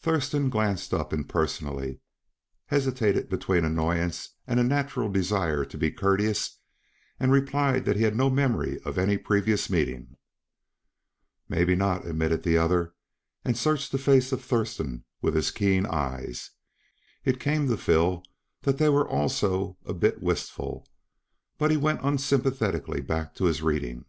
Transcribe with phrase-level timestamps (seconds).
[0.00, 2.00] Thurston glanced up impersonally,
[2.66, 6.58] hesitated between annoyance and a natural desire to, be courteous,
[7.18, 10.18] and replied that he had no memory of any previous meeting.
[11.48, 12.92] "Mebby not," admitted the other,
[13.46, 16.50] and searched the face of Thurston with his keen eyes.
[17.24, 18.22] It came to Phil
[18.60, 20.86] that they were also a bit wistful,
[21.56, 24.04] but he went unsympathetically back to his reading.